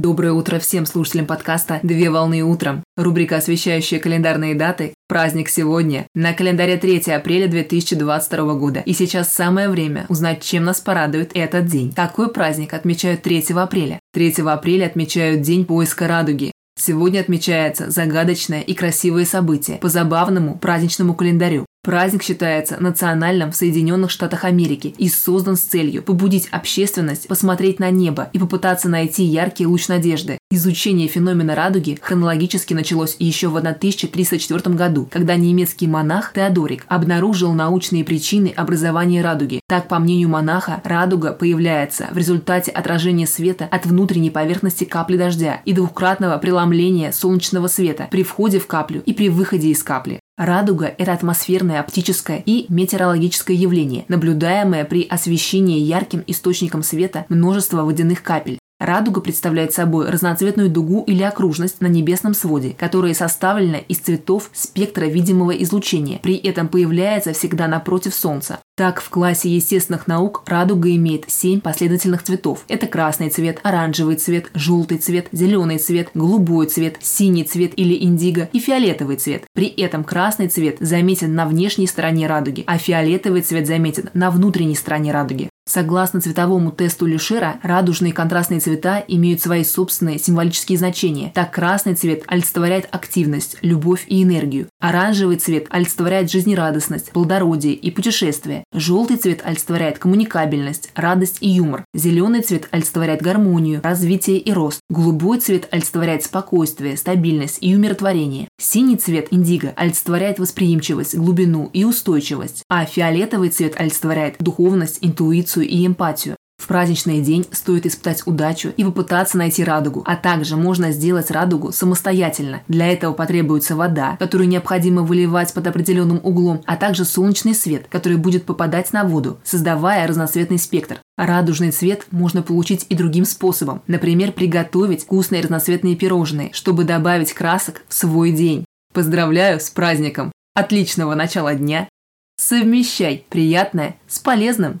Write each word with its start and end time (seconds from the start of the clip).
Доброе 0.00 0.30
утро 0.30 0.60
всем 0.60 0.86
слушателям 0.86 1.26
подкаста 1.26 1.80
«Две 1.82 2.08
волны 2.08 2.44
утром». 2.44 2.84
Рубрика, 2.96 3.38
освещающая 3.38 3.98
календарные 3.98 4.54
даты. 4.54 4.94
Праздник 5.08 5.48
сегодня. 5.48 6.06
На 6.14 6.34
календаре 6.34 6.76
3 6.76 7.10
апреля 7.12 7.48
2022 7.48 8.54
года. 8.54 8.78
И 8.86 8.92
сейчас 8.92 9.34
самое 9.34 9.68
время 9.68 10.06
узнать, 10.08 10.40
чем 10.40 10.62
нас 10.62 10.80
порадует 10.80 11.32
этот 11.34 11.66
день. 11.66 11.92
Какой 11.92 12.32
праздник 12.32 12.74
отмечают 12.74 13.22
3 13.22 13.46
апреля? 13.56 13.98
3 14.12 14.34
апреля 14.46 14.86
отмечают 14.86 15.40
День 15.40 15.64
поиска 15.64 16.06
радуги. 16.06 16.52
Сегодня 16.78 17.18
отмечается 17.18 17.90
загадочное 17.90 18.60
и 18.60 18.74
красивое 18.74 19.24
событие 19.24 19.78
по 19.78 19.88
забавному 19.88 20.56
праздничному 20.58 21.14
календарю. 21.14 21.66
Праздник 21.88 22.22
считается 22.22 22.76
национальным 22.78 23.50
в 23.50 23.56
Соединенных 23.56 24.10
Штатах 24.10 24.44
Америки 24.44 24.94
и 24.98 25.08
создан 25.08 25.56
с 25.56 25.60
целью 25.60 26.02
побудить 26.02 26.46
общественность 26.50 27.26
посмотреть 27.28 27.80
на 27.80 27.88
небо 27.88 28.28
и 28.34 28.38
попытаться 28.38 28.90
найти 28.90 29.24
яркий 29.24 29.66
луч 29.66 29.88
надежды. 29.88 30.36
Изучение 30.50 31.08
феномена 31.08 31.54
радуги 31.54 31.98
хронологически 31.98 32.74
началось 32.74 33.16
еще 33.18 33.48
в 33.48 33.56
1304 33.56 34.76
году, 34.76 35.08
когда 35.10 35.36
немецкий 35.36 35.86
монах 35.86 36.34
Теодорик 36.34 36.84
обнаружил 36.88 37.54
научные 37.54 38.04
причины 38.04 38.52
образования 38.54 39.22
радуги. 39.22 39.60
Так, 39.66 39.88
по 39.88 39.98
мнению 39.98 40.28
монаха, 40.28 40.82
радуга 40.84 41.32
появляется 41.32 42.08
в 42.12 42.18
результате 42.18 42.70
отражения 42.70 43.26
света 43.26 43.66
от 43.70 43.86
внутренней 43.86 44.30
поверхности 44.30 44.84
капли 44.84 45.16
дождя 45.16 45.62
и 45.64 45.72
двукратного 45.72 46.36
преломления 46.36 47.12
солнечного 47.12 47.66
света 47.68 48.08
при 48.10 48.24
входе 48.24 48.58
в 48.58 48.66
каплю 48.66 49.00
и 49.06 49.14
при 49.14 49.30
выходе 49.30 49.68
из 49.68 49.82
капли. 49.82 50.20
Радуга– 50.38 50.86
это 50.98 51.12
атмосферное, 51.12 51.80
оптическое 51.80 52.40
и 52.46 52.66
метеорологическое 52.68 53.56
явление, 53.56 54.04
наблюдаемое 54.06 54.84
при 54.84 55.02
освещении 55.02 55.80
ярким 55.80 56.22
источником 56.28 56.84
света 56.84 57.26
множества 57.28 57.82
водяных 57.82 58.22
капель. 58.22 58.60
Радуга 58.78 59.20
представляет 59.20 59.72
собой 59.72 60.08
разноцветную 60.08 60.70
дугу 60.70 61.02
или 61.04 61.24
окружность 61.24 61.80
на 61.80 61.88
небесном 61.88 62.32
своде, 62.32 62.76
которая 62.78 63.12
составлена 63.12 63.78
из 63.78 63.98
цветов 63.98 64.50
спектра 64.52 65.06
видимого 65.06 65.50
излучения, 65.50 66.20
при 66.20 66.36
этом 66.36 66.68
появляется 66.68 67.32
всегда 67.32 67.66
напротив 67.66 68.14
Солнца. 68.14 68.60
Так, 68.76 69.00
в 69.00 69.10
классе 69.10 69.48
естественных 69.48 70.06
наук 70.06 70.44
радуга 70.46 70.94
имеет 70.94 71.28
семь 71.28 71.60
последовательных 71.60 72.22
цветов. 72.22 72.64
Это 72.68 72.86
красный 72.86 73.30
цвет, 73.30 73.58
оранжевый 73.64 74.14
цвет, 74.14 74.52
желтый 74.54 74.98
цвет, 74.98 75.26
зеленый 75.32 75.78
цвет, 75.78 76.10
голубой 76.14 76.66
цвет, 76.66 76.98
синий 77.00 77.42
цвет 77.42 77.72
или 77.74 78.00
индиго 78.04 78.48
и 78.52 78.60
фиолетовый 78.60 79.16
цвет. 79.16 79.42
При 79.54 79.66
этом 79.66 80.04
красный 80.04 80.46
цвет 80.46 80.76
заметен 80.78 81.34
на 81.34 81.46
внешней 81.46 81.88
стороне 81.88 82.28
радуги, 82.28 82.62
а 82.68 82.78
фиолетовый 82.78 83.42
цвет 83.42 83.66
заметен 83.66 84.10
на 84.14 84.30
внутренней 84.30 84.76
стороне 84.76 85.10
радуги. 85.10 85.48
Согласно 85.68 86.22
цветовому 86.22 86.72
тесту 86.72 87.04
Люшера, 87.04 87.60
радужные 87.62 88.14
контрастные 88.14 88.58
цвета 88.58 89.04
имеют 89.06 89.42
свои 89.42 89.64
собственные 89.64 90.18
символические 90.18 90.78
значения. 90.78 91.30
Так 91.34 91.52
красный 91.52 91.94
цвет 91.94 92.22
олицетворяет 92.26 92.88
активность, 92.90 93.58
любовь 93.60 94.04
и 94.06 94.22
энергию. 94.22 94.68
Оранжевый 94.80 95.36
цвет 95.36 95.66
олицетворяет 95.68 96.30
жизнерадостность, 96.30 97.12
плодородие 97.12 97.74
и 97.74 97.90
путешествие. 97.90 98.64
Желтый 98.72 99.18
цвет 99.18 99.42
олицетворяет 99.44 99.98
коммуникабельность, 99.98 100.90
радость 100.94 101.38
и 101.40 101.50
юмор. 101.50 101.84
Зеленый 101.92 102.40
цвет 102.40 102.68
олицетворяет 102.70 103.20
гармонию, 103.20 103.82
развитие 103.82 104.38
и 104.38 104.50
рост. 104.52 104.80
Голубой 104.88 105.38
цвет 105.38 105.68
олицетворяет 105.70 106.24
спокойствие, 106.24 106.96
стабильность 106.96 107.58
и 107.60 107.74
умиротворение. 107.74 108.48
Синий 108.58 108.96
цвет 108.96 109.28
индиго 109.32 109.74
олицетворяет 109.76 110.38
восприимчивость, 110.38 111.14
глубину 111.14 111.68
и 111.74 111.84
устойчивость. 111.84 112.62
А 112.70 112.86
фиолетовый 112.86 113.50
цвет 113.50 113.78
олицетворяет 113.78 114.36
духовность, 114.38 114.98
интуицию 115.02 115.57
интуицию 115.58 115.66
и 115.66 115.86
эмпатию. 115.86 116.36
В 116.60 116.66
праздничный 116.66 117.22
день 117.22 117.46
стоит 117.52 117.86
испытать 117.86 118.26
удачу 118.26 118.70
и 118.76 118.84
попытаться 118.84 119.38
найти 119.38 119.62
радугу, 119.62 120.02
а 120.04 120.16
также 120.16 120.56
можно 120.56 120.90
сделать 120.90 121.30
радугу 121.30 121.70
самостоятельно. 121.70 122.62
Для 122.66 122.88
этого 122.88 123.14
потребуется 123.14 123.76
вода, 123.76 124.16
которую 124.18 124.48
необходимо 124.48 125.02
выливать 125.02 125.54
под 125.54 125.68
определенным 125.68 126.20
углом, 126.22 126.62
а 126.66 126.76
также 126.76 127.04
солнечный 127.04 127.54
свет, 127.54 127.86
который 127.88 128.18
будет 128.18 128.44
попадать 128.44 128.92
на 128.92 129.04
воду, 129.04 129.38
создавая 129.44 130.06
разноцветный 130.06 130.58
спектр. 130.58 130.98
Радужный 131.16 131.70
цвет 131.70 132.06
можно 132.10 132.42
получить 132.42 132.86
и 132.88 132.96
другим 132.96 133.24
способом. 133.24 133.82
Например, 133.86 134.32
приготовить 134.32 135.04
вкусные 135.04 135.42
разноцветные 135.42 135.94
пирожные, 135.94 136.50
чтобы 136.52 136.82
добавить 136.84 137.32
красок 137.32 137.82
в 137.88 137.94
свой 137.94 138.32
день. 138.32 138.64
Поздравляю 138.92 139.60
с 139.60 139.70
праздником! 139.70 140.32
Отличного 140.54 141.14
начала 141.14 141.54
дня! 141.54 141.88
Совмещай 142.36 143.24
приятное 143.30 143.96
с 144.08 144.18
полезным! 144.18 144.80